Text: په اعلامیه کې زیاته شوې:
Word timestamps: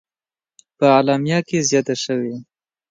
په 0.77 0.85
اعلامیه 0.95 1.39
کې 1.47 1.57
زیاته 1.69 1.95
شوې: 2.03 2.35